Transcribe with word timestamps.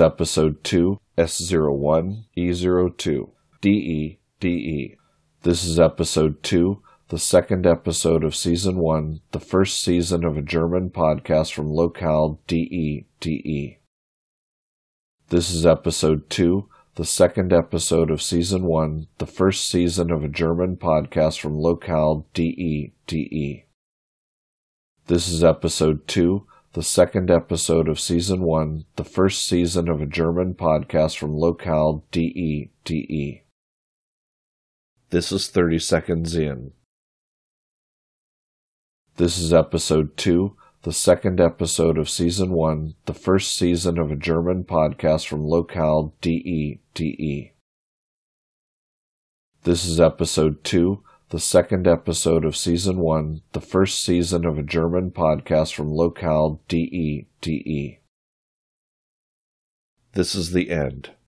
Episode 0.00 0.62
2, 0.62 1.00
S01, 1.18 2.22
E02, 2.36 3.30
DE, 3.60 4.20
DE. 4.38 4.96
This 5.42 5.64
is 5.64 5.80
Episode 5.80 6.40
2, 6.44 6.80
the 7.08 7.18
second 7.18 7.66
episode 7.66 8.22
of 8.22 8.36
Season 8.36 8.76
1, 8.76 9.20
the 9.32 9.40
first 9.40 9.82
season 9.82 10.24
of 10.24 10.36
a 10.36 10.42
German 10.42 10.90
podcast 10.90 11.52
from 11.52 11.72
locale 11.72 12.38
DE, 12.46 13.06
DE. 13.18 13.78
This 15.30 15.50
is 15.50 15.66
Episode 15.66 16.30
2, 16.30 16.68
the 16.94 17.04
second 17.04 17.52
episode 17.52 18.12
of 18.12 18.22
Season 18.22 18.62
1, 18.62 19.08
the 19.18 19.26
first 19.26 19.68
season 19.68 20.12
of 20.12 20.22
a 20.22 20.28
German 20.28 20.76
podcast 20.76 21.40
from 21.40 21.60
locale 21.60 22.24
DE, 22.34 22.92
DE. 23.08 23.64
This 25.08 25.28
is 25.28 25.42
Episode 25.42 26.06
2, 26.06 26.46
the 26.74 26.82
second 26.82 27.30
episode 27.30 27.88
of 27.88 27.98
Season 27.98 28.42
1, 28.42 28.84
the 28.96 29.04
first 29.04 29.46
season 29.46 29.88
of 29.88 30.02
a 30.02 30.06
German 30.06 30.54
podcast 30.54 31.16
from 31.16 31.36
locale 31.36 32.04
DE, 32.12 32.70
DE. 32.84 33.42
This 35.10 35.32
is 35.32 35.48
30 35.48 35.78
Seconds 35.78 36.36
In. 36.36 36.72
This 39.16 39.38
is 39.38 39.52
Episode 39.52 40.16
2, 40.18 40.54
the 40.82 40.92
second 40.92 41.40
episode 41.40 41.96
of 41.96 42.10
Season 42.10 42.50
1, 42.50 42.94
the 43.06 43.14
first 43.14 43.56
season 43.56 43.98
of 43.98 44.12
a 44.12 44.16
German 44.16 44.64
podcast 44.64 45.26
from 45.26 45.48
locale 45.48 46.14
DE, 46.20 46.80
DE. 46.92 47.52
This 49.64 49.86
is 49.86 49.98
Episode 49.98 50.62
2, 50.64 51.02
the 51.30 51.38
second 51.38 51.86
episode 51.86 52.44
of 52.44 52.56
Season 52.56 52.98
1, 52.98 53.42
the 53.52 53.60
first 53.60 54.02
season 54.02 54.46
of 54.46 54.56
a 54.56 54.62
German 54.62 55.10
podcast 55.10 55.74
from 55.74 55.92
locale 55.92 56.62
DE, 56.68 57.26
DE. 57.42 58.00
This 60.12 60.34
is 60.34 60.52
the 60.52 60.70
end. 60.70 61.10